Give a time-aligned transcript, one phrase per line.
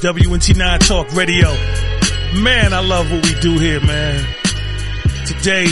[0.00, 1.48] WNT9 Talk Radio.
[2.40, 4.24] Man, I love what we do here, man.
[5.26, 5.66] Today,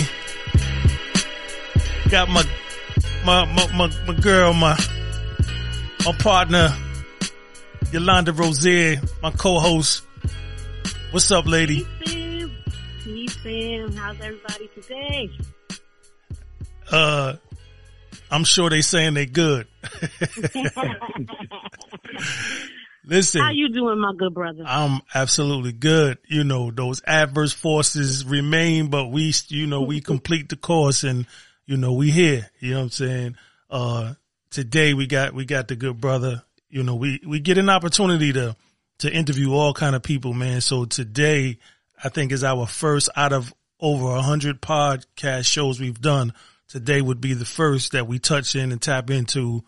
[2.10, 2.42] got my,
[3.24, 4.76] my, my, my, my girl, my,
[6.04, 6.74] my partner,
[7.92, 10.02] Yolanda Rozier, my co-host.
[11.12, 11.86] What's up, lady?
[12.04, 12.50] Hey, Sam.
[13.04, 13.92] Hey, Sam.
[13.92, 15.30] How's everybody today?
[16.90, 17.34] Uh,
[18.32, 19.68] I'm sure they saying they good.
[23.06, 23.40] Listen.
[23.40, 24.64] How you doing, my good brother?
[24.66, 26.18] I'm absolutely good.
[26.26, 31.26] You know, those adverse forces remain, but we, you know, we complete the course and,
[31.66, 32.50] you know, we here.
[32.58, 33.36] You know what I'm saying?
[33.70, 34.14] Uh,
[34.50, 36.42] today we got, we got the good brother.
[36.68, 38.56] You know, we, we get an opportunity to,
[38.98, 40.60] to interview all kind of people, man.
[40.60, 41.58] So today
[42.02, 46.32] I think is our first out of over a hundred podcast shows we've done.
[46.66, 49.62] Today would be the first that we touch in and tap into,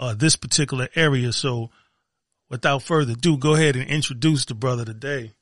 [0.00, 1.30] uh, this particular area.
[1.30, 1.70] So,
[2.50, 5.32] without further ado, go ahead and introduce the brother today.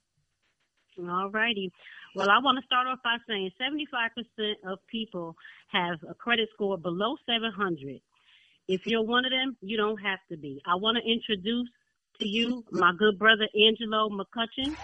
[0.99, 1.73] All righty.
[2.15, 5.37] Well, I want to start off by saying 75% of people
[5.69, 8.01] have a credit score below 700.
[8.67, 10.61] If you're one of them, you don't have to be.
[10.67, 11.69] I want to introduce
[12.21, 14.77] to you my good brother Angelo McCutcheon,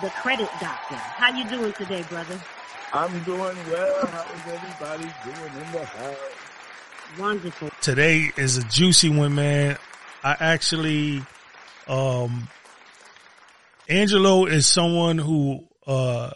[0.00, 0.94] the credit doctor.
[0.94, 2.40] How you doing today, brother?
[2.92, 4.06] I'm doing well.
[4.06, 6.16] How is everybody doing in the house?
[7.18, 7.70] Wonderful.
[7.80, 9.76] Today is a juicy one, man.
[10.22, 11.22] I actually
[11.88, 12.48] um,
[13.88, 16.30] Angelo is someone who, uh,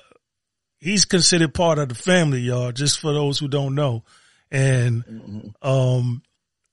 [0.79, 4.05] he's considered part of the family, y'all, just for those who don't know.
[4.51, 6.23] And, um,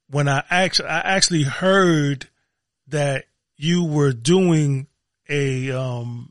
[0.09, 2.27] when I actually, I actually heard
[2.87, 3.25] that
[3.57, 4.87] you were doing
[5.29, 6.29] a, um,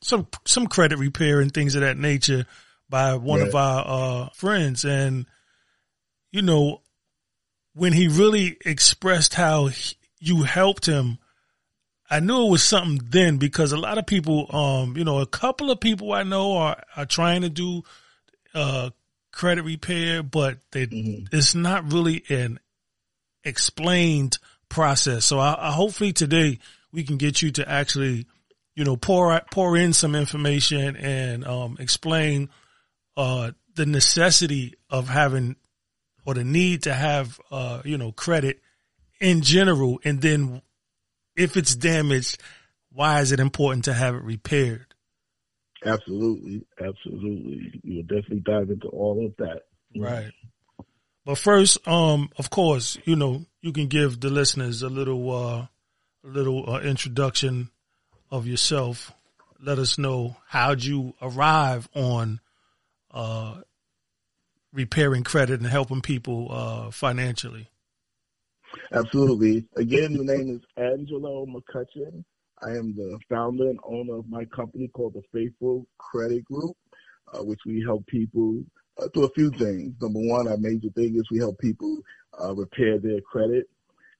[0.00, 2.46] some, some credit repair and things of that nature
[2.88, 4.84] by one of our, uh, friends.
[4.84, 5.26] And,
[6.32, 6.80] you know,
[7.74, 11.18] when he really expressed how he, you helped him,
[12.10, 15.26] I knew it was something then because a lot of people, um, you know, a
[15.26, 17.84] couple of people I know are, are trying to do,
[18.52, 18.90] uh,
[19.30, 21.34] credit repair, but they, mm-hmm.
[21.34, 22.58] it's not really an
[23.44, 24.38] explained
[24.68, 25.24] process.
[25.24, 26.58] So I, I, hopefully today
[26.92, 28.26] we can get you to actually,
[28.74, 32.50] you know, pour, pour in some information and, um, explain,
[33.16, 35.54] uh, the necessity of having
[36.26, 38.60] or the need to have, uh, you know, credit
[39.20, 40.60] in general and then
[41.40, 42.40] if it's damaged,
[42.92, 44.94] why is it important to have it repaired?
[45.84, 47.80] Absolutely, absolutely.
[47.82, 49.62] You will definitely dive into all of that.
[49.96, 50.30] Right.
[51.24, 55.66] But first, um, of course, you know, you can give the listeners a little, uh,
[56.24, 57.70] a little uh, introduction
[58.30, 59.12] of yourself.
[59.62, 62.40] Let us know how'd you arrive on,
[63.10, 63.62] uh,
[64.72, 67.68] repairing credit and helping people, uh, financially.
[68.92, 69.66] Absolutely.
[69.76, 72.24] Again, the name is Angelo McCutcheon.
[72.62, 76.76] I am the founder and owner of my company called the Faithful Credit Group,
[77.32, 78.62] uh, which we help people
[78.98, 79.94] uh, do a few things.
[80.00, 81.98] Number one, our major thing is we help people
[82.42, 83.68] uh, repair their credit,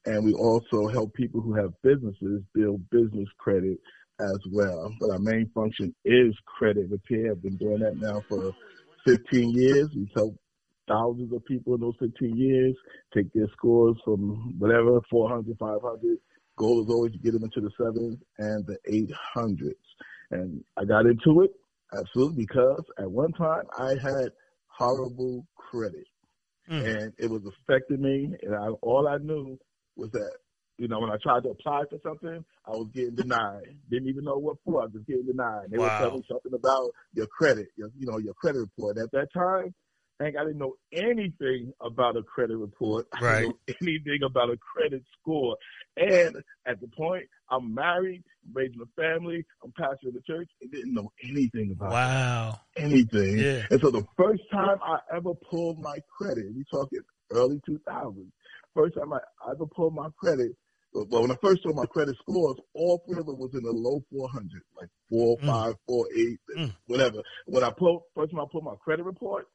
[0.05, 3.77] and we also help people who have businesses build business credit
[4.19, 4.91] as well.
[4.99, 7.31] But our main function is credit repair.
[7.31, 8.53] I've been doing that now for
[9.05, 9.89] 15 years.
[9.95, 10.37] We've helped
[10.87, 12.75] thousands of people in those 15 years
[13.13, 16.17] take their scores from whatever 400, 500.
[16.57, 18.77] Goal is always to get them into the sevens and the
[19.37, 19.73] 800s.
[20.31, 21.51] And I got into it
[21.97, 24.29] absolutely because at one time I had
[24.67, 26.07] horrible credit
[26.69, 26.85] mm.
[26.85, 28.33] and it was affecting me.
[28.43, 29.57] And I, all I knew
[29.95, 30.31] was that
[30.81, 33.77] you know, when I tried to apply for something, I was getting denied.
[33.91, 34.81] Didn't even know what for.
[34.81, 35.69] I was getting denied.
[35.69, 35.83] They wow.
[35.83, 38.97] were telling me something about your credit, your, you know, your credit report.
[38.97, 39.75] At that time,
[40.21, 43.07] Hank, I didn't know anything about a credit report.
[43.21, 43.21] Right.
[43.23, 45.57] I didn't know anything about a credit score.
[45.97, 48.23] And at the point, I'm married,
[48.53, 52.59] raising a family, I'm pastor of the church, and didn't know anything about wow.
[52.77, 53.37] anything.
[53.37, 53.63] Yeah.
[53.69, 57.01] And so the first time I ever pulled my credit, we talking
[57.31, 58.31] early 2000s,
[58.73, 59.19] first time I
[59.49, 60.51] ever pulled my credit,
[60.93, 63.71] well, when I first saw my credit scores, all three of them was in the
[63.71, 65.45] low 400, like four, mm.
[65.45, 66.73] five, four, eight, mm.
[66.87, 67.21] whatever.
[67.45, 69.47] When I pulled, first time I pulled my credit report,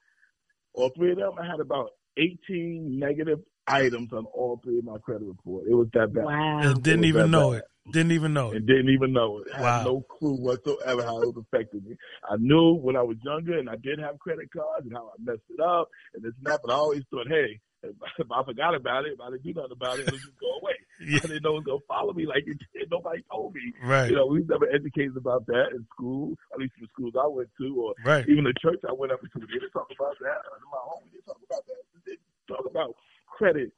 [0.76, 4.98] all three of them, I had about 18 negative items on all three of my
[4.98, 5.66] credit report.
[5.68, 6.24] It was that bad.
[6.24, 6.58] Wow.
[6.60, 7.58] And didn't even know bad.
[7.58, 7.92] it.
[7.92, 8.56] Didn't even know it.
[8.56, 9.48] And didn't even know it.
[9.54, 9.78] I wow.
[9.78, 11.96] had no clue whatsoever how it was affecting me.
[12.28, 15.22] I knew when I was younger and I did have credit cards and how I
[15.22, 18.74] messed it up and this and that, but I always thought, hey, if I forgot
[18.74, 20.74] about it, if I didn't do nothing about it, it'll just go away.
[21.00, 21.20] Yeah.
[21.24, 22.90] I didn't know it was going to follow me like it did.
[22.90, 23.72] Nobody told me.
[23.84, 24.10] Right.
[24.10, 27.26] You know, we never educated about that in school, at least in the schools I
[27.26, 28.24] went to, or right.
[28.28, 29.28] even the church I went up to.
[29.34, 30.40] We didn't talk about that.
[30.56, 31.82] In my home, we didn't talk about that.
[31.94, 32.96] We didn't talk about
[33.28, 33.72] credit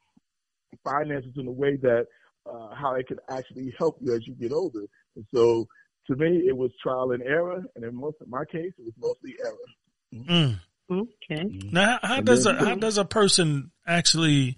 [0.84, 2.06] finances in a way that
[2.46, 4.84] uh, how it can actually help you as you get older.
[5.16, 5.66] And so
[6.08, 8.94] to me, it was trial and error, and in most of my case, it was
[8.98, 9.56] mostly error.
[10.14, 10.60] Mm.
[10.90, 11.44] Okay.
[11.70, 14.56] Now, how, how does a how does a person actually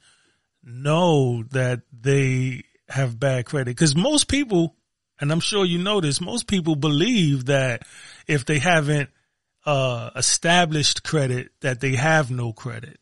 [0.63, 3.67] know that they have bad credit?
[3.77, 4.77] Because most people,
[5.21, 7.83] and I'm sure you know this, most people believe that
[8.27, 9.11] if they haven't
[9.67, 12.99] uh, established credit, that they have no credit.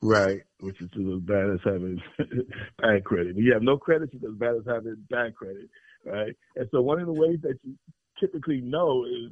[0.00, 2.00] Right, which is as bad as having
[2.78, 3.36] bad credit.
[3.36, 5.68] You have no credit, it's as bad as having bad credit,
[6.04, 6.34] right?
[6.56, 7.76] And so one of the ways that you
[8.18, 9.30] typically know is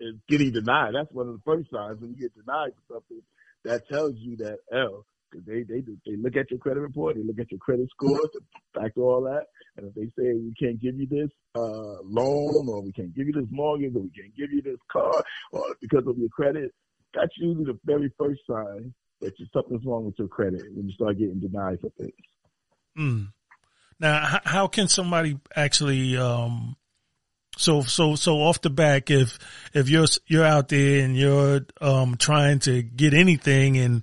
[0.00, 0.94] is getting denied.
[0.94, 3.22] That's one of the first signs when you get denied for something.
[3.64, 5.04] That tells you that because
[5.46, 8.20] they they they look at your credit report, they look at your credit score,
[8.74, 9.46] factor all that,
[9.76, 13.26] and if they say we can't give you this uh, loan, or we can't give
[13.26, 16.72] you this mortgage, or we can't give you this car, or because of your credit,
[17.14, 21.18] that's usually the very first sign that something's wrong with your credit when you start
[21.18, 22.12] getting denied for things.
[22.98, 23.32] Mm.
[24.00, 26.76] Now, how can somebody actually, um,
[27.56, 29.38] so, so, so off the back, if,
[29.72, 34.02] if you're, you're out there and you're, um, trying to get anything and,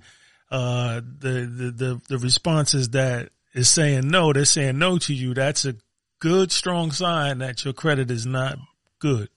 [0.50, 5.14] uh, the, the, the, the response is that is saying no, they're saying no to
[5.14, 5.34] you.
[5.34, 5.74] That's a
[6.20, 8.58] good, strong sign that your credit is not
[8.98, 9.28] good.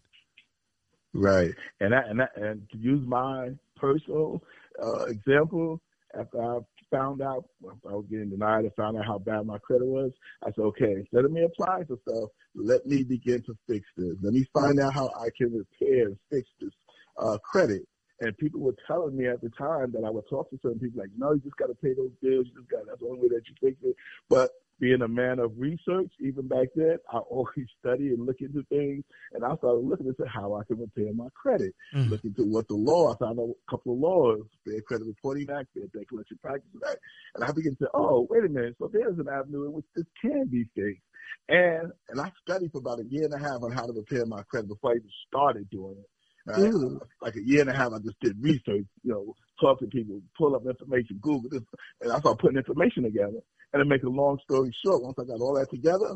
[1.14, 1.52] Right.
[1.80, 4.44] And I, and that, and to use my personal
[4.82, 5.82] uh, example,
[6.18, 6.60] after I
[6.92, 10.12] found out I was getting denied, I found out how bad my credit was.
[10.44, 14.16] I said, okay, instead of me applying for stuff, let me begin to fix this.
[14.22, 16.72] Let me find out how I can repair and fix this
[17.18, 17.88] uh, credit.
[18.24, 21.02] And people were telling me at the time that I would talk to certain people
[21.02, 22.48] like, no, you just got to pay those bills.
[22.48, 23.96] You just got that's the only way that you fix it.
[24.30, 24.50] But
[24.80, 29.04] being a man of research, even back then, I always study and look into things.
[29.34, 31.76] And I started looking into how I can repair my credit.
[31.94, 32.12] Mm.
[32.12, 35.68] Look into what the law, I found a couple of laws, Fair Credit Reporting Act,
[35.74, 37.00] Fair Debt Collection Practices Act.
[37.36, 38.76] And I began to say, oh, wait a minute.
[38.80, 41.04] So there's an avenue in which this can be fixed.
[41.50, 44.26] And, and I studied for about a year and a half on how to repair
[44.26, 46.10] my credit before I even started doing it.
[46.46, 46.60] Right?
[46.60, 47.00] Mm.
[47.22, 50.22] Like a year and a half, I just did research, you know, talk to people,
[50.38, 51.62] pull up information, Google this,
[52.02, 53.40] and I started putting information together.
[53.72, 56.16] And to make a long story short, once I got all that together,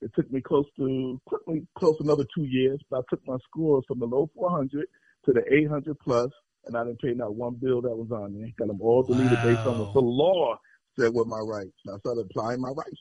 [0.00, 3.20] it took me close to, took me close to another two years, but I took
[3.26, 4.86] my scores from the low 400
[5.26, 6.30] to the 800 plus,
[6.64, 8.48] and I didn't pay not one bill that was on there.
[8.58, 9.44] Got them all deleted wow.
[9.44, 10.58] based on what the law
[10.98, 11.76] said were my rights.
[11.84, 13.00] And I started applying my rights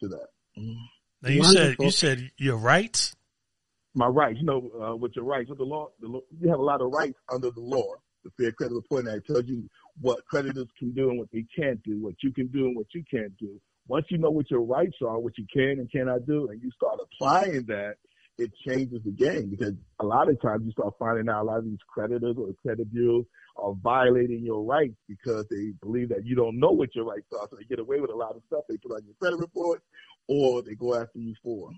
[0.00, 0.26] to that.
[0.58, 0.74] Mm.
[1.22, 1.66] Now you Wonderful.
[1.66, 3.14] said you said your rights
[3.94, 4.38] my rights.
[4.40, 6.80] You know, uh, with your rights, with the law, the law, you have a lot
[6.80, 7.94] of rights under the law.
[8.24, 9.68] The Fair Credit Reporting Act tells you
[10.00, 12.86] what creditors can do and what they can't do, what you can do and what
[12.94, 13.60] you can't do.
[13.86, 16.70] Once you know what your rights are, what you can and cannot do, and you
[16.70, 17.96] start applying that,
[18.38, 21.58] it changes the game because a lot of times you start finding out a lot
[21.58, 23.24] of these creditors or credit bureaus
[23.56, 27.46] are violating your rights because they believe that you don't know what your rights are.
[27.48, 29.82] So they get away with a lot of stuff they put on your credit report
[30.26, 31.70] or they go after you for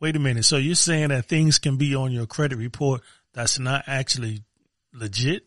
[0.00, 0.44] wait a minute.
[0.44, 4.42] So you're saying that things can be on your credit report that's not actually
[4.92, 5.46] legit?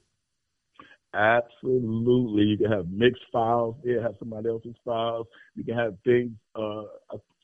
[1.13, 2.43] Absolutely.
[2.43, 3.75] You can have mixed files.
[3.83, 5.27] You have somebody else's files.
[5.55, 6.83] You can have things, uh,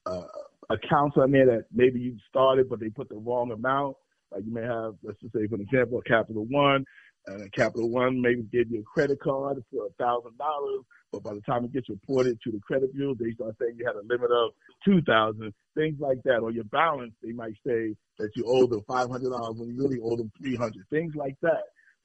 [0.05, 0.27] uh,
[0.69, 3.95] accounts on there that maybe you started, but they put the wrong amount.
[4.31, 6.85] Like you may have, let's just say, for example, a Capital One,
[7.27, 11.33] and Capital One maybe give you a credit card for a thousand dollars, but by
[11.33, 14.05] the time it gets reported to the credit bureau, they start saying you had a
[14.07, 14.51] limit of
[14.83, 16.39] two thousand, things like that.
[16.39, 19.77] Or your balance, they might say that you owe them five hundred dollars when you
[19.77, 21.63] really owe them three hundred, things like that.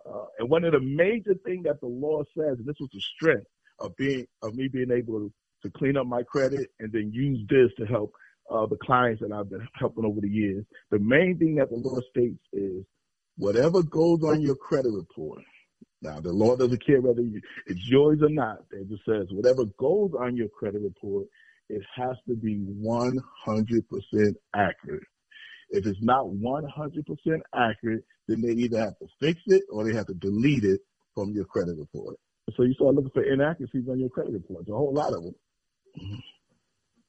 [0.08, 3.00] Uh, and one of the major things that the law says, and this was the
[3.16, 3.46] strength
[3.80, 5.32] of being of me being able to,
[5.62, 8.12] to clean up my credit and then use this to help
[8.50, 10.64] uh, the clients that I've been helping over the years.
[10.90, 12.84] The main thing that the law states is
[13.38, 15.42] whatever goes on your credit report.
[16.02, 17.22] Now, the law doesn't care whether
[17.66, 18.58] it's yours or not.
[18.70, 21.26] It just says whatever goes on your credit report,
[21.68, 25.02] it has to be 100% accurate.
[25.70, 30.06] If it's not 100% accurate, then they either have to fix it or they have
[30.06, 30.80] to delete it
[31.14, 32.16] from your credit report.
[32.56, 34.68] So you start looking for inaccuracies on your credit report.
[34.68, 35.34] a whole lot of them.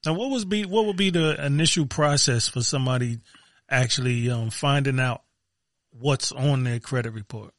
[0.04, 3.18] Now, what was be what would be the initial process for somebody
[3.68, 5.22] actually um, finding out
[5.90, 7.52] what's on their credit report?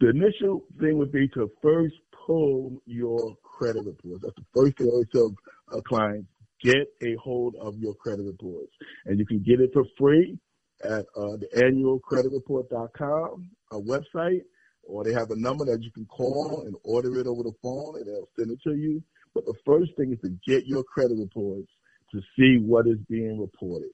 [0.00, 1.94] The initial thing would be to first
[2.26, 4.22] pull your credit reports.
[4.22, 5.34] That's the first thing I tell
[5.72, 6.26] a client,
[6.62, 8.72] get a hold of your credit reports.
[9.06, 10.38] And you can get it for free
[10.84, 14.42] at uh, the annualcreditreport.com, a website,
[14.82, 17.96] or they have a number that you can call and order it over the phone
[17.96, 19.02] and they'll send it to you.
[19.34, 21.68] But the first thing is to get your credit reports
[22.12, 23.90] to see what is being reported.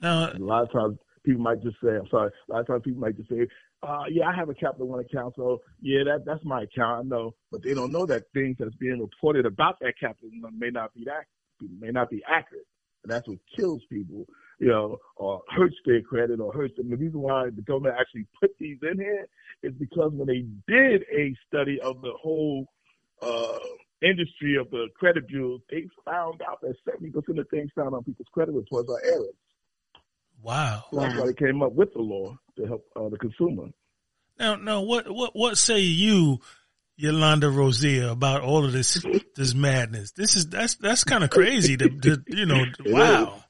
[0.00, 2.82] Now, a lot of times people might just say, I'm sorry, a lot of times
[2.84, 3.46] people might just say,
[3.82, 7.06] uh, yeah, I have a Capital One account, so yeah, that that's my account.
[7.06, 10.58] I know, but they don't know that things that's being reported about that Capital One
[10.58, 11.24] may not be that
[11.80, 12.66] may not be accurate,
[13.04, 14.24] and that's what kills people,
[14.58, 16.90] you know, or hurts their credit or hurts them.
[16.90, 19.26] The reason why the government actually put these in here
[19.62, 22.66] is because when they did a study of the whole
[23.22, 23.58] uh,
[24.02, 28.28] industry of the credit bureaus, they found out that 70% of things found on people's
[28.32, 29.34] credit reports are errors.
[30.46, 30.84] Wow.
[30.92, 33.64] So that's why they came up with the law to help uh, the consumer.
[34.38, 36.38] Now, now, what, what, what say you,
[36.94, 40.12] Yolanda Rosier, about all of this, this madness?
[40.12, 43.42] This is, that's, that's kind of crazy to, to, you know, wow.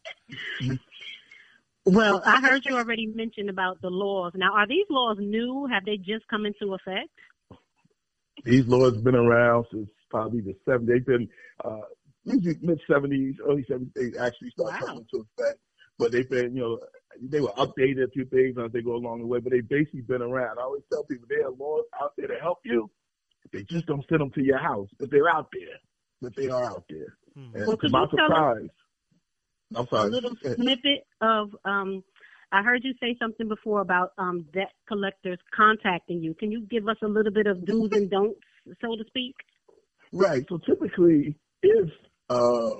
[1.84, 4.32] Well, I heard you already mentioned about the laws.
[4.34, 5.66] Now, are these laws new?
[5.70, 7.10] Have they just come into effect?
[8.42, 10.86] These laws have been around since probably the 70s.
[10.86, 11.28] They've been,
[11.62, 11.80] uh,
[12.24, 14.86] mid 70s, early 70s, they actually started wow.
[14.86, 15.58] coming into effect
[15.98, 16.78] but they've been, you know,
[17.20, 20.02] they were updated a few things as they go along the way, but they've basically
[20.02, 20.58] been around.
[20.58, 22.90] I always tell people there are laws out there to help you.
[23.52, 25.78] They just don't send them to your house, but they're out there.
[26.20, 27.16] But they are out there.
[27.34, 27.54] Hmm.
[27.54, 28.68] And well, to my surprise,
[29.74, 30.08] I'm sorry.
[30.08, 32.02] A little snippet of, um,
[32.52, 36.34] I heard you say something before about um, debt collectors contacting you.
[36.34, 38.40] Can you give us a little bit of do's and don'ts,
[38.80, 39.34] so to speak?
[40.12, 40.44] Right.
[40.48, 41.90] So typically, if
[42.30, 42.70] uh,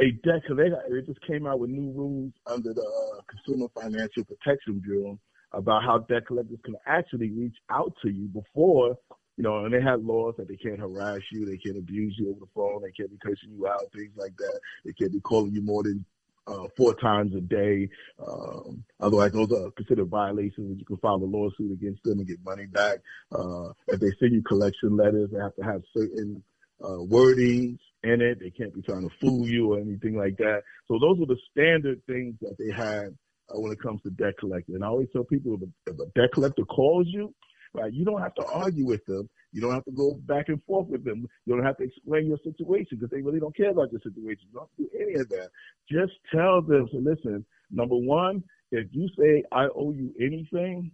[0.00, 0.82] a debt collector.
[0.90, 5.18] They just came out with new rules under the uh, Consumer Financial Protection Bureau
[5.52, 8.96] about how debt collectors can actually reach out to you before,
[9.36, 12.30] you know, and they have laws that they can't harass you, they can't abuse you
[12.30, 14.60] over the phone, they can't be cursing you out, things like that.
[14.84, 16.04] They can't be calling you more than
[16.46, 17.88] uh, four times a day.
[18.26, 20.70] Um, otherwise, those are considered violations.
[20.70, 22.98] And you can file a lawsuit against them and get money back.
[23.32, 26.42] Uh, if they send you collection letters, they have to have certain
[26.82, 28.38] uh, wordings in it.
[28.40, 30.62] They can't be trying to fool you or anything like that.
[30.86, 33.12] So those are the standard things that they have
[33.50, 34.74] uh, when it comes to debt collector.
[34.74, 37.34] And I always tell people if a, if a debt collector calls you,
[37.74, 39.28] right, you don't have to argue with them.
[39.52, 41.26] You don't have to go back and forth with them.
[41.46, 44.48] You don't have to explain your situation because they really don't care about your situation.
[44.52, 45.48] You don't do any of that.
[45.90, 50.92] Just tell them, so listen, number one, if you say I owe you anything,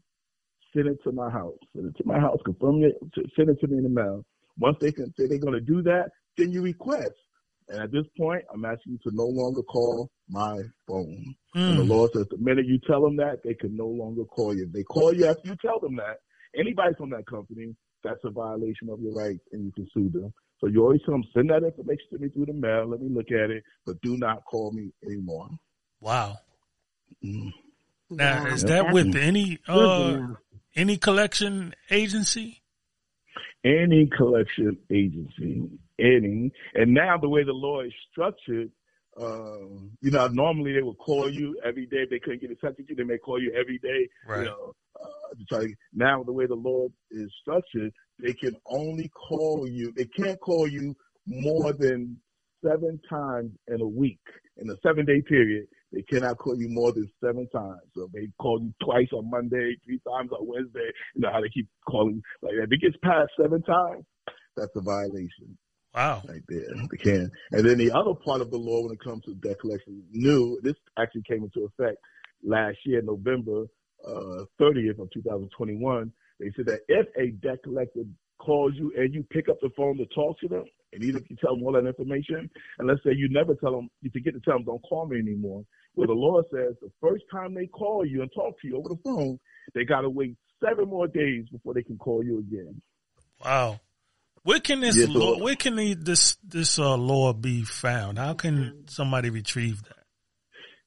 [0.72, 1.58] send it to my house.
[1.74, 2.38] Send it to my house.
[2.44, 2.94] Confirm it.
[3.36, 4.24] Send it to me in the mail.
[4.58, 7.14] Once they can say they're going to do that, then you request.
[7.68, 11.34] And at this point, I'm asking you to no longer call my phone.
[11.56, 11.70] Mm.
[11.70, 11.90] And the hmm.
[11.90, 14.64] law says the minute you tell them that, they can no longer call you.
[14.64, 16.18] If they call you after you tell them that,
[16.54, 20.32] anybody from that company, that's a violation of your rights and you can sue them.
[20.60, 22.86] So you always tell them, send that information to me through the mail.
[22.86, 25.48] Let me look at it, but do not call me anymore.
[26.00, 26.36] Wow.
[27.24, 27.52] Mm.
[28.10, 30.18] Now, is that with any, uh,
[30.76, 32.62] any collection agency?
[33.64, 35.68] Any collection agency,
[35.98, 36.52] any.
[36.74, 38.70] And now the way the law is structured,
[39.20, 41.98] um, you know, normally they would call you every day.
[41.98, 44.08] If they couldn't get in touch with you, they may call you every day.
[44.26, 44.40] Right.
[44.40, 47.92] You know, uh, to try to, now the way the law is structured,
[48.22, 49.92] they can only call you.
[49.96, 50.94] They can't call you
[51.26, 52.18] more than
[52.64, 54.20] seven times in a week
[54.56, 55.66] in a seven day period.
[55.94, 57.80] They cannot call you more than seven times.
[57.94, 60.90] So they call you twice on Monday, three times on Wednesday.
[61.14, 62.64] You know how they keep calling like that.
[62.64, 64.04] If it gets past seven times,
[64.56, 65.56] that's a violation.
[65.94, 66.22] Wow.
[66.28, 66.66] Right there.
[66.90, 67.30] They can.
[67.52, 70.58] And then the other part of the law when it comes to debt collection, new,
[70.62, 71.98] this actually came into effect
[72.42, 73.66] last year, November
[74.06, 76.12] uh, 30th of 2021.
[76.40, 78.02] They said that if a debt collector
[78.38, 81.30] calls you and you pick up the phone to talk to them, and even if
[81.30, 84.34] you tell them all that information, and let's say you never tell them, you forget
[84.34, 85.64] to tell them, don't call me anymore.
[85.96, 88.88] Well, the law says the first time they call you and talk to you over
[88.88, 89.38] the phone,
[89.74, 92.80] they got to wait seven more days before they can call you again.
[93.44, 93.80] Wow.
[94.42, 98.18] Where can this yes, law, where can the, this this uh, law be found?
[98.18, 100.04] How can somebody retrieve that?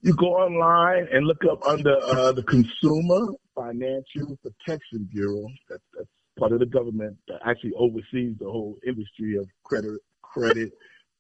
[0.02, 5.48] You go online and look up under uh, the Consumer Financial Protection Bureau.
[5.70, 10.72] That's, that's part of the government that actually oversees the whole industry of credit, credit,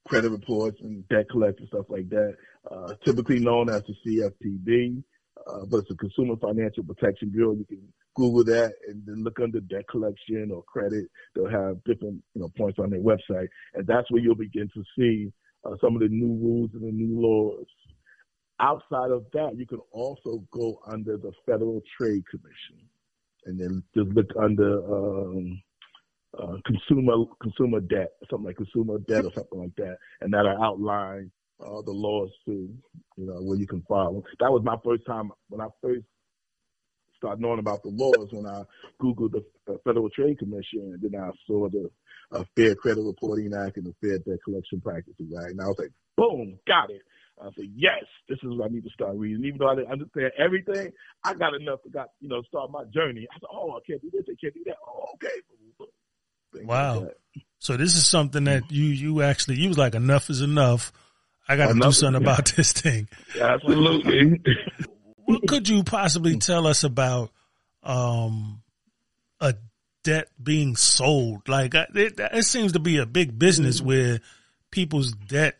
[0.07, 2.35] credit reports and debt collection stuff like that.
[2.69, 5.03] Uh, typically known as the CFPB,
[5.47, 7.53] uh, but it's the Consumer Financial Protection Bureau.
[7.53, 7.81] You can
[8.15, 11.05] Google that and then look under debt collection or credit.
[11.35, 14.83] They'll have different you know points on their website, and that's where you'll begin to
[14.97, 15.31] see
[15.65, 17.65] uh, some of the new rules and the new laws.
[18.59, 22.89] Outside of that, you can also go under the Federal Trade Commission
[23.45, 25.61] and then just look under um,
[26.37, 31.31] uh, consumer consumer debt, something like consumer debt or something like that, and that'll outline
[31.59, 32.69] uh, the laws too,
[33.17, 34.23] you know, where you can file.
[34.39, 36.05] That was my first time when I first
[37.17, 38.63] started knowing about the laws when I
[39.01, 41.89] googled the Federal Trade Commission, and then I saw the
[42.31, 45.79] uh, Fair Credit Reporting Act and the Fair Debt Collection Practices Act, and I was
[45.79, 47.01] like, boom, got it.
[47.39, 49.45] I said, yes, this is what I need to start reading.
[49.45, 50.91] Even though I didn't understand everything,
[51.23, 53.27] I got enough to got you know start my journey.
[53.31, 54.77] I said, oh, I can't do this, I can't do that.
[54.87, 55.41] Oh, okay.
[56.57, 56.99] Things wow.
[57.01, 57.17] Like
[57.59, 60.91] so this is something that you you actually you was like enough is enough.
[61.47, 63.07] I got to do something about this thing.
[63.39, 64.41] Absolutely.
[65.25, 67.31] what could you possibly tell us about
[67.83, 68.61] um,
[69.39, 69.55] a
[70.03, 71.47] debt being sold?
[71.47, 73.87] Like it, it seems to be a big business mm-hmm.
[73.87, 74.19] where
[74.71, 75.57] people's debt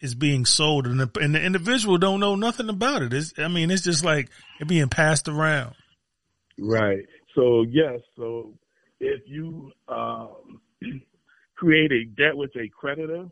[0.00, 3.12] is being sold and the, and the individual don't know nothing about it.
[3.12, 4.28] It's, I mean, it's just like
[4.60, 5.74] it being passed around.
[6.58, 7.06] Right.
[7.34, 8.00] So yes.
[8.16, 8.54] So
[9.04, 10.60] if you um,
[11.56, 13.26] create a debt with a creditor,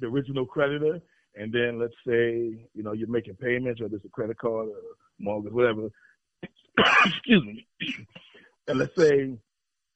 [0.00, 1.00] the original creditor,
[1.34, 4.76] and then let's say you know you're making payments, or there's a credit card or
[5.18, 5.88] mortgage, whatever.
[7.06, 7.66] Excuse me.
[8.68, 9.36] And let's say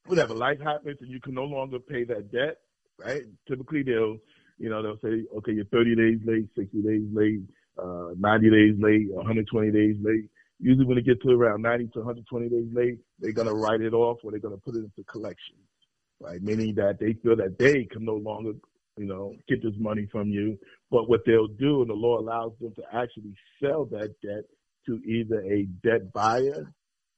[0.06, 2.56] whatever life happens and you can no longer pay that debt,
[2.98, 3.22] right?
[3.46, 4.18] Typically they'll
[4.58, 7.42] you know, they'll say, okay, you're 30 days late, 60 days late,
[7.78, 10.28] uh, 90 days late, 120 days late.
[10.58, 13.82] Usually when it gets to around 90 to 120 days late, they're going to write
[13.82, 15.56] it off or they're going to put it into collection,
[16.20, 16.42] right?
[16.42, 18.52] Meaning that they feel that they can no longer,
[18.96, 20.58] you know, get this money from you.
[20.90, 24.44] But what they'll do, and the law allows them to actually sell that debt
[24.86, 26.72] to either a debt buyer,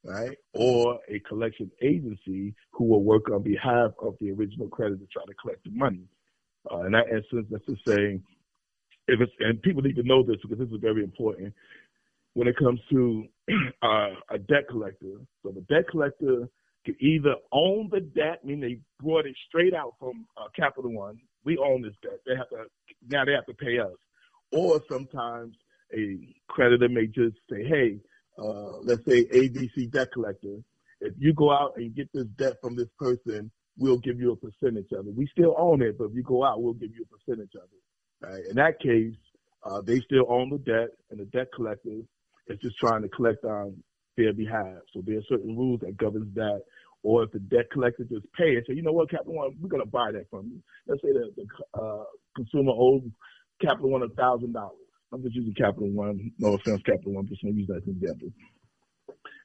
[0.05, 5.07] right, or a collection agency who will work on behalf of the original creditor to
[5.13, 6.03] try to collect the money.
[6.73, 8.21] Uh, in that instance, that's to say,
[9.07, 11.55] if it's, and people need to know this because this is very important
[12.35, 13.25] when it comes to
[13.83, 15.17] uh, a debt collector.
[15.43, 16.49] So the debt collector
[16.85, 21.19] can either own the debt, meaning they brought it straight out from uh, Capital One.
[21.45, 22.21] We own this debt.
[22.27, 22.65] They have to
[23.09, 23.97] now they have to pay us.
[24.53, 25.57] Or sometimes
[25.95, 27.99] a creditor may just say, "Hey,
[28.39, 30.59] uh, let's say ABC debt collector,
[31.01, 34.37] if you go out and get this debt from this person, we'll give you a
[34.37, 35.15] percentage of it.
[35.15, 37.63] We still own it, but if you go out, we'll give you a percentage of
[37.63, 38.27] it.
[38.27, 38.45] Right?
[38.51, 39.15] In that case,
[39.65, 42.01] uh, they still own the debt, and the debt collector
[42.49, 43.77] is just trying to collect on
[44.17, 44.83] their behalf.
[44.93, 46.63] So there are certain rules that governs that.
[47.05, 49.69] Or if the debt collector just pay and say, you know what, Capital One, we're
[49.69, 50.61] going to buy that from you.
[50.89, 53.03] Let's say that the uh, consumer owes
[53.63, 54.83] Capital One a thousand dollars.
[55.13, 56.33] I'm just using Capital One.
[56.39, 58.29] No offense, Capital One, just to use that as an example.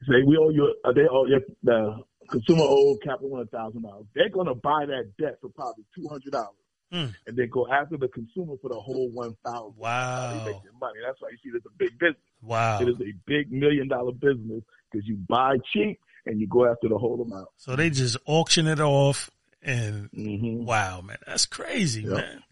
[0.09, 0.73] Say we owe you.
[0.83, 4.07] Uh, they owe you, the consumer owed Capital One a thousand dollars.
[4.15, 6.57] They're going to buy that debt for probably two hundred dollars,
[6.93, 7.13] mm.
[7.27, 9.77] and then go after the consumer for the whole one thousand.
[9.77, 10.99] Wow, they make their money.
[11.05, 12.17] That's why you see it's a big business.
[12.41, 16.69] Wow, it is a big million dollar business because you buy cheap and you go
[16.69, 17.49] after the whole amount.
[17.57, 19.29] So they just auction it off,
[19.61, 20.65] and mm-hmm.
[20.65, 22.11] wow, man, that's crazy, yep.
[22.11, 22.43] man.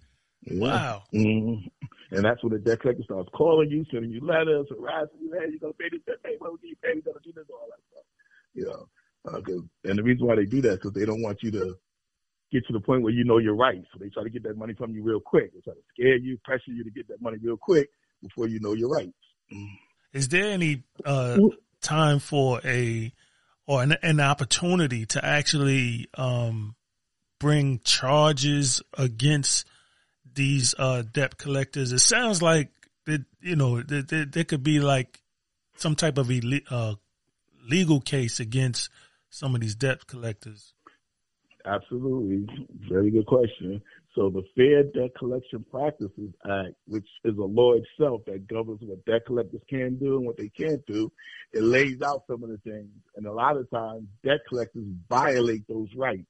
[0.43, 0.59] Yeah.
[0.59, 1.03] Wow.
[1.13, 1.67] Mm-hmm.
[2.13, 5.31] And that's when the debt collector starts calling you, sending you letters, harassing you.
[5.31, 6.17] Hey, you're gonna pay this debt.
[6.25, 6.93] Hey, what you pay?
[6.93, 8.03] You're gonna do this, all that stuff.
[8.53, 8.87] You know.
[9.23, 9.39] Uh,
[9.83, 11.77] and the reason why they do that is because they don't want you to
[12.51, 13.83] get to the point where you know you're right.
[13.93, 15.53] So they try to get that money from you real quick.
[15.53, 17.89] They try to scare you, pressure you to get that money real quick
[18.21, 19.13] before you know you're right.
[20.13, 21.37] Is there any uh,
[21.81, 23.11] time for a
[23.65, 26.75] or an, an opportunity to actually um,
[27.39, 29.65] bring charges against
[30.33, 31.91] these uh, debt collectors?
[31.91, 32.69] It sounds like
[33.05, 35.21] that you know there, there, could be like
[35.77, 36.29] some type of
[36.69, 36.95] uh,
[37.67, 38.89] legal case against
[39.29, 40.73] some of these debt collectors?
[41.65, 42.45] Absolutely.
[42.89, 43.81] Very good question.
[44.15, 49.03] So the Fair Debt Collection Practices Act, which is a law itself that governs what
[49.05, 51.11] debt collectors can do and what they can't do,
[51.53, 52.89] it lays out some of the things.
[53.15, 56.27] And a lot of times debt collectors violate those rights,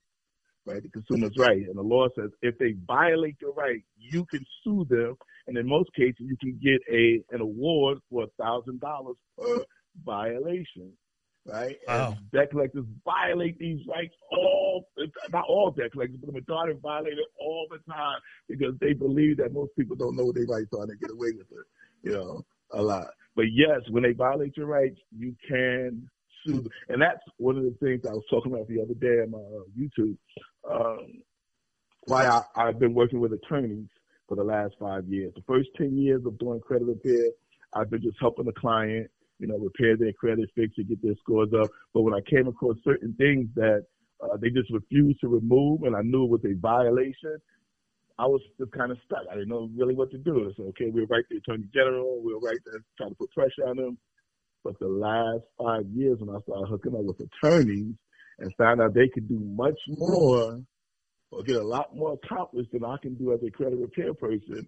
[0.66, 0.84] right?
[0.84, 1.68] The consumer's right.
[1.68, 5.16] And the law says if they violate your right, you can sue them.
[5.48, 9.64] And in most cases, you can get a an award for a thousand dollars per
[10.06, 10.94] violation
[11.46, 11.78] right?
[11.88, 12.16] Wow.
[12.18, 14.88] And debt collectors violate these rights all,
[15.32, 19.38] not all debt collectors, but the majority violate it all the time because they believe
[19.38, 21.66] that most people don't know what their rights are and they get away with it,
[22.04, 23.08] you know, a lot.
[23.36, 26.10] But yes, when they violate your rights, you can
[26.46, 26.66] sue.
[26.90, 29.38] And that's one of the things I was talking about the other day on my
[29.38, 30.18] uh, YouTube.
[30.70, 31.22] Um,
[32.06, 33.88] why I, I've been working with attorneys
[34.28, 35.34] for the last five years.
[35.36, 37.26] The first 10 years of doing credit repair,
[37.74, 39.10] I've been just helping the client
[39.42, 41.68] you know, repair their credit, fix it, get their scores up.
[41.94, 43.86] But when I came across certain things that
[44.24, 47.38] uh, they just refused to remove, and I knew it was a violation,
[48.20, 49.26] I was just kind of stuck.
[49.32, 50.54] I didn't know really what to do.
[50.56, 53.78] Said, okay, we'll write the attorney general, we'll write the, try to put pressure on
[53.78, 53.98] them.
[54.64, 57.96] But the last five years, when I started hooking up with attorneys
[58.38, 60.62] and found out they could do much more
[61.32, 64.68] or get a lot more accomplished than I can do as a credit repair person,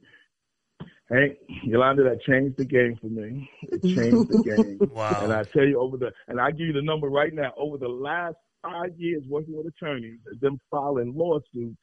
[1.13, 3.49] Hank, Yolanda, that changed the game for me.
[3.63, 4.89] It changed the game.
[4.93, 5.19] wow.
[5.21, 7.77] And I tell you over the, and I give you the number right now, over
[7.77, 11.77] the last five years working with attorneys, them filing lawsuits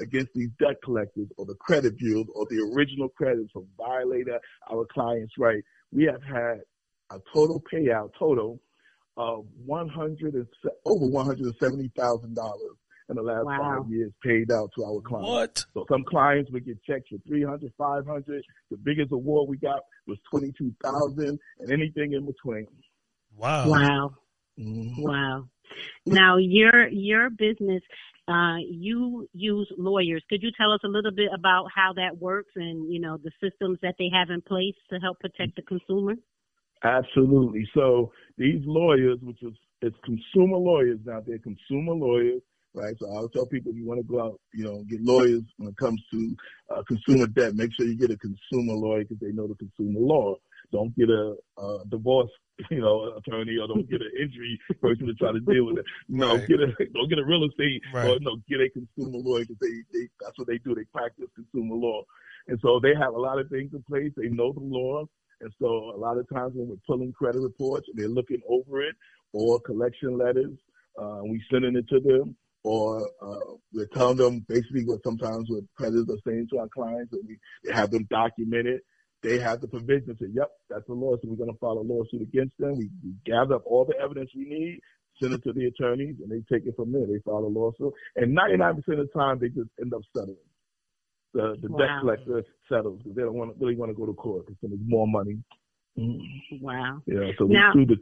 [0.00, 4.38] against these debt collectors or the credit bureaus or the original creditors for violating
[4.70, 6.60] our clients' right, we have had
[7.10, 8.60] a total payout total
[9.16, 10.46] of 100
[10.84, 12.36] over $170,000
[13.08, 13.82] in the last Wow.
[13.82, 15.28] five years paid out to our clients.
[15.28, 15.64] What?
[15.74, 18.42] So some clients would get checks for 300, 500.
[18.70, 22.66] The biggest award we got was 22,000 and anything in between.
[23.36, 23.70] Wow.
[23.70, 24.14] Wow.
[24.58, 24.92] Mhm.
[24.98, 25.48] Wow.
[26.06, 27.82] Now your your business,
[28.28, 30.24] uh, you use lawyers.
[30.28, 33.30] Could you tell us a little bit about how that works and you know the
[33.40, 36.14] systems that they have in place to help protect the consumer?
[36.82, 37.68] Absolutely.
[37.74, 42.42] So these lawyers, which is it's consumer lawyers now, they're consumer lawyers,
[42.76, 42.94] right?
[43.00, 45.70] So I'll tell people if you want to go out, you know, get lawyers when
[45.70, 46.36] it comes to
[46.70, 49.98] uh, consumer debt, make sure you get a consumer lawyer because they know the consumer
[50.00, 50.36] law.
[50.72, 52.30] Don't get a, a divorce,
[52.70, 55.84] you know, attorney or don't get an injury person to try to deal with it.
[56.08, 56.48] No, Right.
[56.48, 58.10] get a don't get a real estate Right.
[58.10, 60.74] or no, get a consumer lawyer because they, they that's what they do.
[60.74, 62.02] They practice consumer law,
[62.48, 64.12] and so they have a lot of things in place.
[64.16, 65.06] They know the law.
[65.42, 68.96] And so a lot of times when we're pulling credit reports, they're looking over it
[69.34, 70.56] or collection letters,
[70.98, 72.34] uh, we sending it to them
[72.66, 77.12] or uh, we're telling them basically what sometimes what creditors are saying to our clients
[77.12, 77.38] and we
[77.72, 78.80] have them documented.
[79.22, 81.30] They have the provision to say, yep, that's a lawsuit.
[81.30, 82.76] We're going to file a lawsuit against them.
[82.76, 84.80] We, we gather up all the evidence we need,
[85.22, 87.06] send it to the attorneys, and they take it from there.
[87.06, 87.94] They file a lawsuit.
[88.16, 90.36] And 99% of the time, they just end up settling.
[91.34, 94.12] The, the debt collector settles because they don't want to, really want to go to
[94.14, 95.38] court because there's more money.
[96.60, 97.00] Wow.
[97.06, 97.96] Yeah, so we Now- the.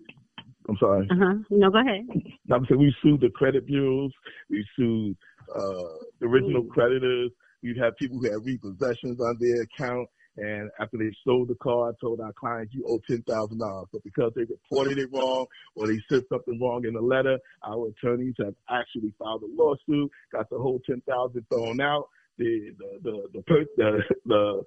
[0.68, 1.06] I'm sorry.
[1.10, 1.34] Uh huh.
[1.50, 2.06] No, go ahead.
[2.50, 4.12] I'm saying we sued the credit bureaus.
[4.48, 5.16] We sued
[5.54, 6.70] uh, the original Mm.
[6.70, 7.30] creditors.
[7.62, 11.90] We've had people who had repossessions on their account, and after they sold the car,
[11.90, 15.46] I told our clients, "You owe ten thousand dollars." But because they reported it wrong
[15.76, 20.10] or they said something wrong in the letter, our attorneys have actually filed a lawsuit,
[20.32, 22.08] got the whole ten thousand thrown out.
[22.38, 24.62] The the the the per- the, the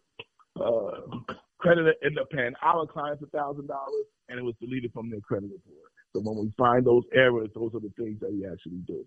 [0.63, 5.09] uh, creditor ended up paying our clients a thousand dollars, and it was deleted from
[5.09, 5.91] their credit report.
[6.13, 9.05] So when we find those errors, those are the things that we actually do.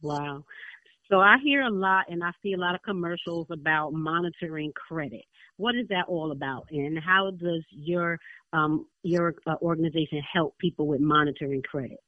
[0.00, 0.44] Wow.
[1.10, 5.24] So I hear a lot and I see a lot of commercials about monitoring credit.
[5.58, 8.18] What is that all about, and how does your
[8.54, 12.00] um, your uh, organization help people with monitoring credit?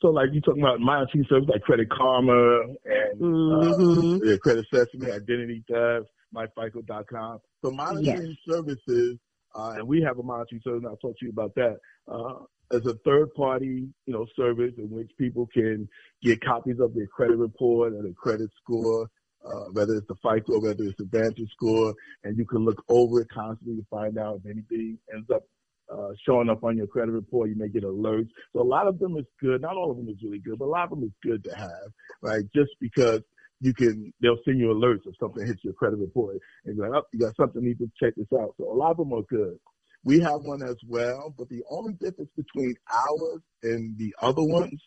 [0.00, 4.34] So like you talking about monitoring services like Credit Karma and Mhm.
[4.34, 7.40] uh, Credit Sesame, Identity Theft, MyFICO.com.
[7.64, 9.18] So monitoring services,
[9.56, 12.34] uh, and we have a monitoring service, and I'll talk to you about that, uh,
[12.72, 15.88] as a third party, you know, service in which people can
[16.22, 19.08] get copies of their credit report and their credit score,
[19.44, 23.20] uh, whether it's the FICO, whether it's the Vantage score, and you can look over
[23.20, 25.44] it constantly to find out if anything ends up
[25.92, 27.48] uh, showing up on your credit report.
[27.48, 28.28] You may get alerts.
[28.52, 29.60] So a lot of them is good.
[29.60, 31.54] Not all of them is really good, but a lot of them is good to
[31.54, 31.92] have,
[32.22, 32.42] right?
[32.54, 33.20] Just because
[33.60, 37.02] you can, they'll send you alerts if something hits your credit report and you're like,
[37.02, 38.54] oh, you got something, need to check this out.
[38.58, 39.58] So a lot of them are good.
[40.04, 44.80] We have one as well, but the only difference between ours and the other ones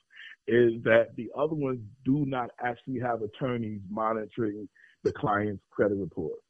[0.47, 4.69] is that the other ones do not actually have attorneys monitoring
[5.03, 6.41] the client's credit reports.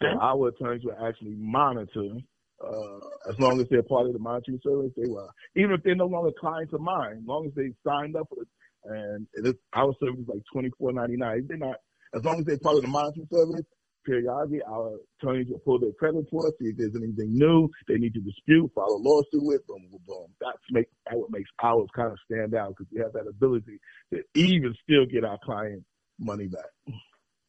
[0.00, 0.14] So Okay.
[0.20, 2.10] our attorneys will actually monitor,
[2.64, 2.98] uh,
[3.30, 5.30] as long as they're part of the monitoring service, they will.
[5.56, 8.42] Even if they're no longer clients of mine, as long as they signed up for
[8.42, 8.48] it,
[8.84, 11.46] and it is, our service is like twenty four ninety nine.
[11.48, 11.76] They're not,
[12.14, 13.66] as long as they're part of the monitoring service,
[14.04, 18.14] periodically our attorneys will pull their credit report, see if there's anything new they need
[18.14, 20.26] to dispute, file a lawsuit with, boom, boom, boom.
[20.40, 23.78] That's make that what makes ours kind of stand out because we have that ability
[24.12, 25.84] to even still get our client
[26.18, 26.94] money back.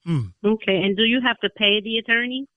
[0.06, 0.28] Hmm.
[0.44, 0.82] Okay.
[0.84, 2.48] And do you have to pay the attorney?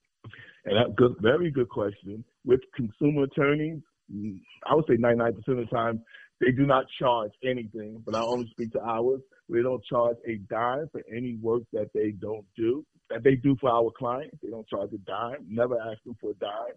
[0.64, 2.24] And that good, very good question.
[2.44, 3.80] With consumer attorneys,
[4.12, 6.02] mm, I would say 99% of the time,
[6.40, 9.20] they do not charge anything, but I only speak to ours.
[9.48, 13.56] We don't charge a dime for any work that they don't do, that they do
[13.60, 14.36] for our clients.
[14.42, 16.74] They don't charge a dime, never ask them for a dime.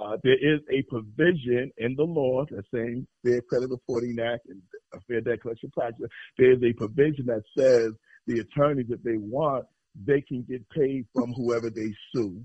[0.00, 4.62] Uh, there is a provision in the law, the same Fair Credit Reporting Act and
[5.08, 6.06] Fair Debt Collection Practice.
[6.38, 7.92] There is a provision that says
[8.26, 9.66] the attorneys, if they want,
[10.06, 12.42] they can get paid from whoever they sue.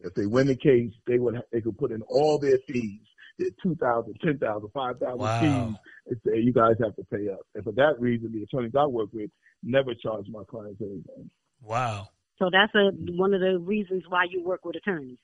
[0.00, 3.00] If they win the case, they would they could put in all their fees,
[3.38, 5.40] their two thousand, ten thousand, five thousand Wow.
[5.40, 5.76] fees,
[6.08, 7.40] and say you guys have to pay up.
[7.54, 9.30] And for that reason, the attorneys I work with
[9.62, 11.30] never charge my clients anything.
[11.62, 12.08] Wow.
[12.38, 15.18] So that's a one of the reasons why you work with attorneys.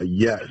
[0.00, 0.42] Yes,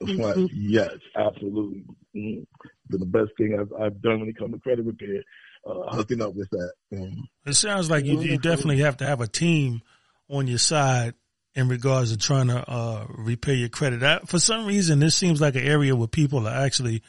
[0.00, 0.36] What?
[0.36, 0.48] Mhm.
[0.54, 1.84] yes, absolutely.
[2.14, 2.46] Mm.
[2.88, 5.22] Been the best thing I've, I've done when it comes to credit repair,
[5.66, 6.72] uh, hooking up with that.
[6.92, 7.24] Mm.
[7.46, 9.82] It sounds like you, you definitely have to have a team
[10.28, 11.14] on your side
[11.54, 14.02] in regards to trying to uh, repay your credit.
[14.02, 17.02] I, for some reason, this seems like an area where people are actually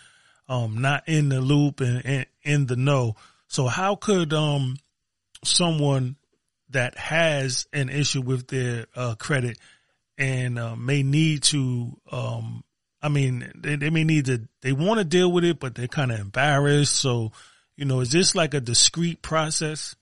[0.49, 3.15] um, not in the loop and, and in the know.
[3.47, 4.77] So how could um,
[5.43, 6.15] someone
[6.69, 9.57] that has an issue with their uh, credit
[10.17, 12.63] and uh, may need to, um,
[13.01, 15.87] I mean, they, they may need to, they want to deal with it, but they're
[15.87, 16.93] kind of embarrassed.
[16.93, 17.31] So,
[17.75, 19.95] you know, is this like a discreet process?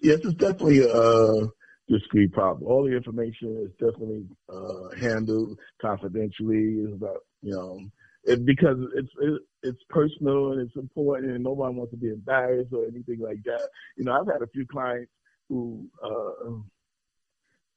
[0.00, 1.48] Yes, it's definitely a
[1.88, 2.70] discreet problem.
[2.70, 6.84] All the information is definitely uh, handled confidentially.
[6.84, 7.80] It's about, you know,
[8.24, 12.72] it, because it's it, it's personal and it's important, and nobody wants to be embarrassed
[12.72, 13.68] or anything like that.
[13.96, 15.10] You know, I've had a few clients
[15.48, 16.52] who uh,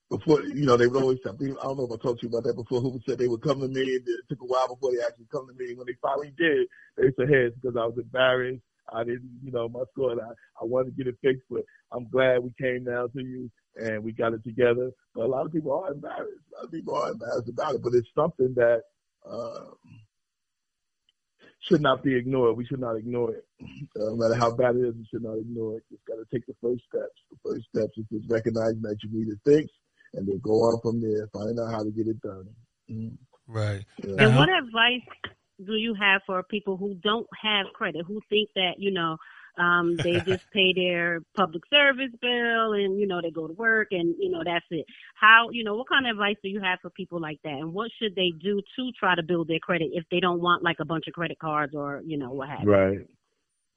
[0.09, 1.51] before you know they would always me.
[1.51, 2.81] I don't know if I told you about that before.
[2.81, 3.81] Who said they would come to me?
[3.81, 5.73] It took a while before they actually come to me.
[5.73, 8.61] When they finally did, they said, "Hey, it's because I was embarrassed.
[8.93, 10.11] I didn't, you know, my score.
[10.11, 10.29] I
[10.61, 14.03] I wanted to get it fixed, but I'm glad we came down to you and
[14.03, 16.41] we got it together." But a lot of people are embarrassed.
[16.53, 18.81] A lot of people are embarrassed about it, but it's something that.
[19.27, 19.71] Uh,
[21.67, 22.57] should not be ignored.
[22.57, 23.45] We should not ignore it.
[23.95, 25.83] Uh, no matter how bad it is, we should not ignore it.
[25.89, 27.17] Just got to take the first steps.
[27.31, 29.73] The first steps is just recognizing that you need it fixed
[30.13, 32.47] and then go on from there, finding out how to get it done.
[32.89, 33.15] Mm-hmm.
[33.47, 33.83] Right.
[34.03, 34.15] Yeah.
[34.19, 35.07] And what advice
[35.63, 39.17] do you have for people who don't have credit, who think that, you know,
[39.57, 43.89] um, they just pay their public service bill and, you know, they go to work
[43.91, 44.85] and, you know, that's it.
[45.15, 47.53] How, you know, what kind of advice do you have for people like that?
[47.53, 50.63] And what should they do to try to build their credit if they don't want
[50.63, 52.71] like a bunch of credit cards or, you know, what have you?
[52.71, 52.99] Right.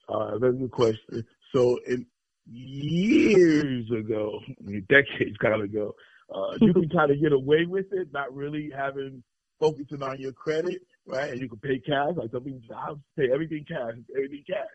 [0.09, 1.25] Uh, that's a good question.
[1.55, 2.07] So in
[2.47, 4.41] years ago,
[4.89, 5.95] decades kind of ago,
[6.35, 9.23] uh, you can kind of get away with it, not really having
[9.61, 11.31] focusing on your credit, right?
[11.31, 12.15] And you can pay cash.
[12.17, 14.67] Like some people, I pay everything cash, everything cash.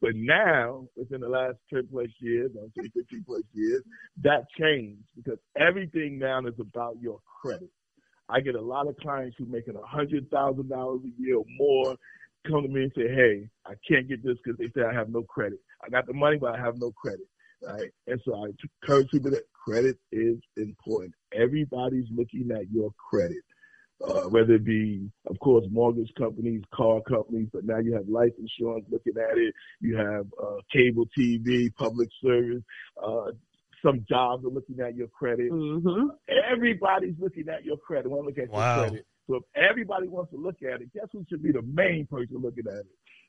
[0.00, 3.82] But now, within the last 10 plus years, I'll say 15 plus years,
[4.22, 7.70] that changed because everything now is about your credit.
[8.28, 11.36] I get a lot of clients who make making a hundred thousand dollars a year
[11.38, 11.96] or more
[12.46, 15.08] come to me and say, "Hey, I can't get this because they say I have
[15.08, 15.60] no credit.
[15.84, 17.26] I got the money, but I have no credit."
[17.62, 17.90] Right?
[18.06, 18.50] And so I
[18.82, 21.14] encourage people that credit is important.
[21.32, 23.42] Everybody's looking at your credit
[24.06, 28.32] uh, whether it be, of course, mortgage companies, car companies, but now you have life
[28.38, 29.54] insurance looking at it.
[29.80, 32.62] You have uh, cable TV, public service.
[33.02, 33.32] Uh,
[33.84, 35.50] some jobs are looking at your credit.
[35.50, 36.08] Mm-hmm.
[36.52, 38.10] Everybody's looking at your credit.
[38.10, 38.76] Want to look at wow.
[38.76, 39.06] your credit.
[39.28, 42.38] So if everybody wants to look at it, guess who should be the main person
[42.40, 42.86] looking at it?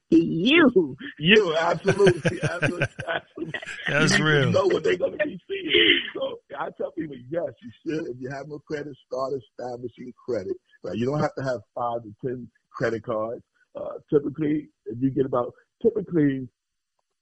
[0.10, 0.98] You.
[1.20, 2.40] You, absolutely.
[2.42, 3.60] absolutely, absolutely.
[3.88, 4.52] That's you real.
[4.52, 6.00] know what they're going to be seeing.
[6.16, 8.08] So I tell people, yes, you should.
[8.08, 10.58] If you have no credit, start establishing credit.
[10.84, 10.96] Right?
[10.96, 13.44] You don't have to have five to ten credit cards.
[13.76, 16.48] Uh, typically, if you get about, typically,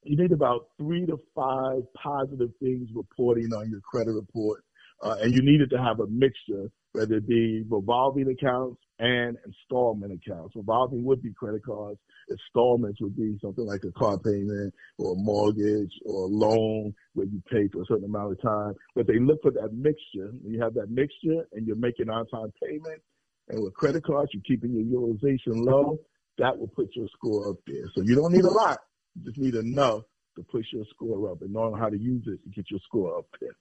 [0.04, 4.64] you need about three to five positive things reporting on your credit report.
[5.04, 10.12] Uh, and you needed to have a mixture, whether it be revolving accounts and installment
[10.14, 10.56] accounts.
[10.56, 12.00] Revolving would be credit cards.
[12.30, 17.28] Installments would be something like a car payment or a mortgage or a loan where
[17.28, 18.74] you pay for a certain amount of time.
[18.96, 20.32] But they look for that mixture.
[20.42, 23.02] When you have that mixture and you're making on-time payment,
[23.50, 25.98] and with credit cards, you're keeping your utilization low,
[26.38, 27.86] that will put your score up there.
[27.96, 28.80] So you don't need a lot.
[29.16, 30.02] You just need enough
[30.36, 33.18] to push your score up and knowing how to use it to get your score
[33.18, 33.56] up there.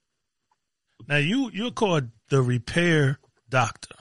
[1.08, 3.18] Now you you're called the repair
[3.48, 3.94] doctor.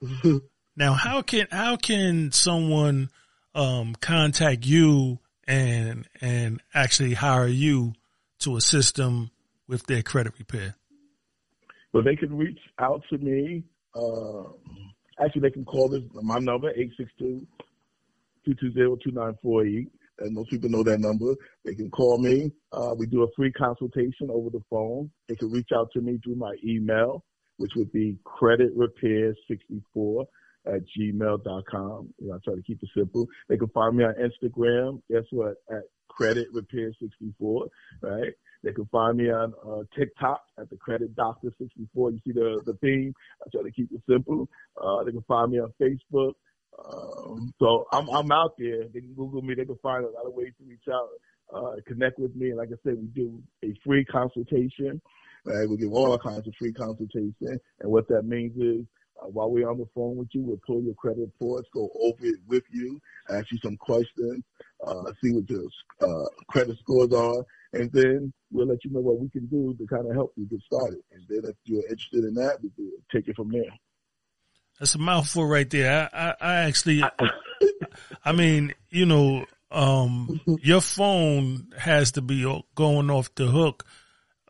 [0.76, 3.10] now how can how can someone
[3.54, 7.94] um, contact you and and actually hire you
[8.40, 9.30] to assist them
[9.66, 10.74] with their credit repair?
[11.92, 13.64] Well, they can reach out to me.
[13.94, 14.42] Uh,
[15.24, 17.46] actually, they can call this my number 862
[18.44, 21.34] 220 2948 and most people know that number.
[21.64, 22.52] They can call me.
[22.72, 25.10] Uh, we do a free consultation over the phone.
[25.28, 27.24] They can reach out to me through my email,
[27.56, 30.26] which would be creditrepair64
[30.66, 32.14] at gmail.com.
[32.18, 33.26] You know, I try to keep it simple.
[33.48, 35.00] They can find me on Instagram.
[35.10, 35.56] Guess what?
[35.70, 37.68] At creditrepair64,
[38.02, 38.32] right?
[38.64, 42.10] They can find me on uh, TikTok at the Credit Doctor 64.
[42.10, 43.14] You see the the theme.
[43.44, 44.48] I try to keep it simple.
[44.80, 46.32] Uh, they can find me on Facebook
[46.84, 48.84] um, so I'm I'm out there.
[48.92, 49.54] They can Google me.
[49.54, 51.08] They can find a lot of ways to reach out,
[51.54, 52.50] uh, connect with me.
[52.50, 55.00] And like I said, we do a free consultation.
[55.46, 55.68] Right?
[55.68, 57.58] We give all kinds of free consultation.
[57.80, 58.84] And what that means is,
[59.22, 62.26] uh, while we're on the phone with you, we'll pull your credit reports, go over
[62.26, 64.42] it with you, ask you some questions,
[64.86, 65.62] uh, see what your
[66.02, 69.86] uh, credit scores are, and then we'll let you know what we can do to
[69.86, 70.98] kind of help you get started.
[71.12, 73.62] And then if you're interested in that, we can take it from there.
[74.78, 76.10] That's a mouthful right there.
[76.12, 77.02] I, I, I actually,
[78.24, 82.42] I mean, you know, um, your phone has to be
[82.74, 83.86] going off the hook,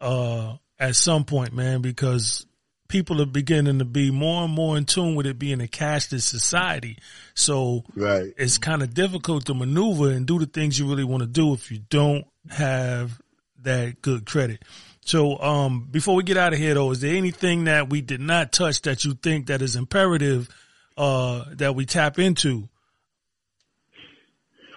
[0.01, 2.47] uh, at some point, man, because
[2.89, 6.23] people are beginning to be more and more in tune with it being a cashless
[6.23, 6.99] society.
[7.35, 8.33] So right.
[8.37, 11.53] it's kind of difficult to maneuver and do the things you really want to do
[11.55, 13.21] if you don't have
[13.63, 14.63] that good credit.
[15.05, 18.21] So, um, before we get out of here though, is there anything that we did
[18.21, 20.49] not touch that you think that is imperative,
[20.97, 22.69] uh, that we tap into?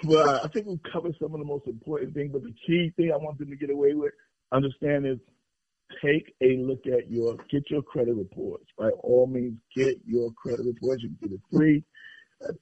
[0.03, 3.11] Well, I think we've covered some of the most important things, but the key thing
[3.11, 4.13] I want them to get away with,
[4.51, 5.17] understand is
[6.03, 8.65] take a look at your, get your credit reports.
[8.77, 11.03] By all means, get your credit reports.
[11.03, 11.83] You can get it free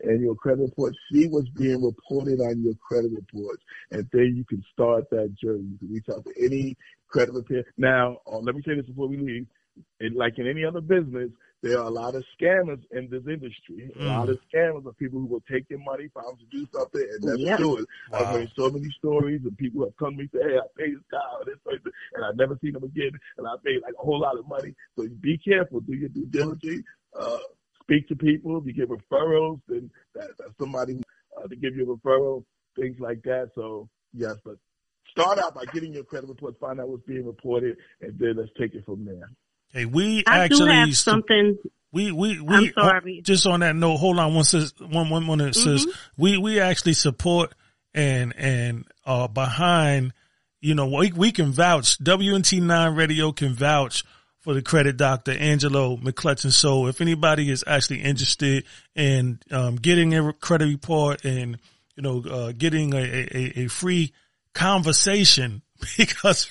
[0.02, 4.44] and your credit report, see what's being reported on your credit reports, and then you
[4.46, 5.68] can start that journey.
[5.72, 6.76] You can reach out to any
[7.08, 7.64] credit repair.
[7.78, 9.48] Now, uh, let me say this before we leave.
[10.00, 11.30] In, like in any other business,
[11.64, 13.92] there are a lot of scammers in this industry.
[14.00, 14.02] Mm.
[14.02, 17.02] A lot of scammers are people who will take your money, promise to do something,
[17.02, 17.58] and never yep.
[17.58, 17.86] do it.
[18.12, 18.20] Wow.
[18.20, 20.68] I've heard so many stories, and people have come to me and say, "Hey, I
[20.78, 23.82] paid this guy or this person, and I've never seen them again, and I paid
[23.82, 25.82] like a whole lot of money." So be careful.
[25.82, 26.84] Do your due diligence.
[27.18, 27.40] Uh,
[27.82, 28.58] speak to people.
[28.60, 31.02] If you get referrals, then that, that's somebody
[31.38, 32.44] uh, to give you a referral,
[32.80, 33.50] things like that.
[33.56, 34.58] So yes, but
[35.10, 38.52] start out by getting your credit reports, find out what's being reported, and then let's
[38.60, 39.30] take it from there.
[39.74, 41.58] Hey, we I actually do have something.
[41.92, 42.56] We we we.
[42.56, 43.22] I'm sorry.
[43.22, 46.22] Just on that note, hold on one says one one says mm-hmm.
[46.22, 47.54] we we actually support
[47.94, 50.14] and and uh behind.
[50.60, 51.98] You know, we we can vouch.
[52.00, 54.04] WNT nine radio can vouch
[54.48, 56.54] for the credit doctor, Angelo McClutchin.
[56.54, 58.64] So if anybody is actually interested
[58.96, 61.58] in um, getting a credit report and,
[61.98, 64.14] you know, uh, getting a, a, a free
[64.54, 65.64] conversation
[65.98, 66.50] because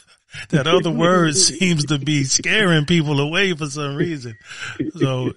[0.51, 4.37] that other word seems to be scaring people away for some reason.
[4.97, 5.33] So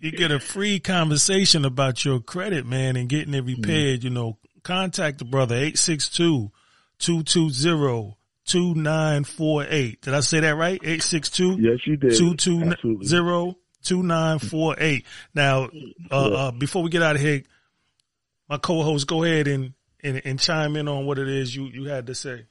[0.00, 4.38] you get a free conversation about your credit, man, and getting it repaired, you know,
[4.62, 6.50] contact the brother 862
[6.98, 10.02] 220 2948.
[10.02, 10.74] Did I say that right?
[10.74, 11.56] 862?
[11.60, 12.16] Yes, you did.
[12.16, 15.06] 220 2948.
[15.34, 15.68] Now,
[16.10, 17.42] uh, uh, before we get out of here,
[18.48, 21.84] my co-host, go ahead and, and, and chime in on what it is you, you
[21.84, 22.46] had to say.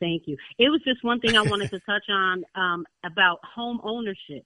[0.00, 0.36] Thank you.
[0.58, 4.44] It was just one thing I wanted to touch on um, about home ownership.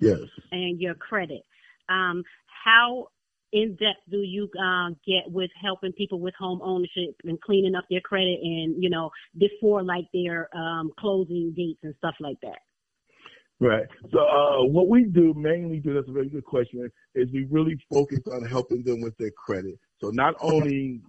[0.00, 0.20] Yes.
[0.50, 1.42] And your credit.
[1.88, 2.22] Um,
[2.64, 3.08] how
[3.52, 7.84] in depth do you uh, get with helping people with home ownership and cleaning up
[7.90, 12.58] their credit and you know before like their um, closing dates and stuff like that?
[13.60, 13.86] Right.
[14.10, 17.78] So uh, what we do mainly do that's a very good question is we really
[17.92, 19.78] focus on helping them with their credit.
[20.00, 21.00] So not only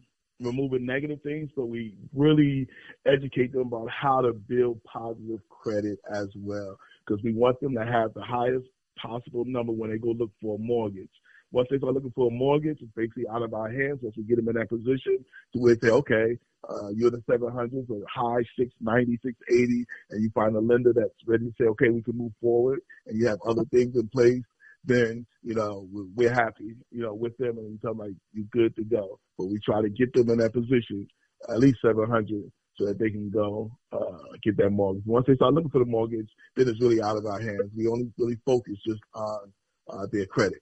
[0.43, 2.67] removing negative things, but we really
[3.05, 7.85] educate them about how to build positive credit as well because we want them to
[7.85, 8.65] have the highest
[9.01, 11.09] possible number when they go look for a mortgage.
[11.51, 13.99] Once they start looking for a mortgage, it's basically out of our hands.
[14.01, 17.21] Once we get them in that position to where they say, okay, uh, you're the
[17.29, 21.89] 700s or high 690, 680, and you find a lender that's ready to say, okay,
[21.89, 24.41] we can move forward, and you have other things in place,
[24.83, 28.45] then, you know, we're happy, you know, with them, and we tell them, like, you're
[28.51, 29.19] good to go.
[29.37, 31.07] But we try to get them in that position,
[31.49, 35.03] at least 700, so that they can go uh, get that mortgage.
[35.05, 37.71] Once they start looking for the mortgage, then it's really out of our hands.
[37.75, 39.53] We only really focus just on
[39.89, 40.61] uh, their credit.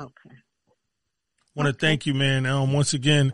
[0.00, 0.36] Okay.
[1.54, 2.46] Want to thank you, man.
[2.46, 3.32] Um, once again,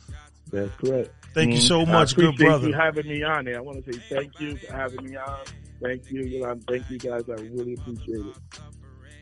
[0.51, 1.09] That's correct.
[1.33, 1.55] Thank mm-hmm.
[1.55, 2.69] you so much, good brother.
[2.69, 3.57] you having me on there.
[3.57, 5.39] I want to say thank you for having me on.
[5.83, 6.55] Thank you.
[6.67, 7.23] Thank you guys.
[7.29, 8.35] I really appreciate it.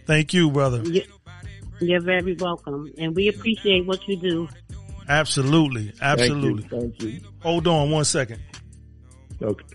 [0.06, 0.84] Thank you, brother.
[1.80, 2.92] You're very welcome.
[2.98, 4.50] And we appreciate what you do.
[5.10, 5.92] Absolutely.
[6.02, 6.64] Absolutely.
[6.64, 7.10] Thank you.
[7.12, 7.30] Thank you.
[7.42, 8.42] Hold on one second.
[9.42, 9.66] Okay.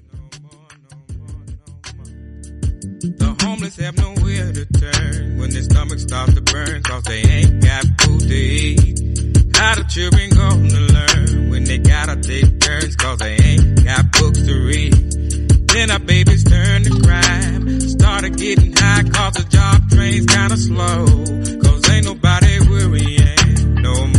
[3.01, 7.63] The homeless have nowhere to turn when their stomachs start to burn cause they ain't
[7.63, 8.99] got food to eat.
[9.57, 14.41] How the children gonna learn when they gotta take turns cause they ain't got books
[14.47, 15.46] to read.
[15.77, 21.05] Then our babies turn to crime, started getting high cause the job train's kinda slow.
[21.63, 24.16] Cause ain't nobody worrying no more,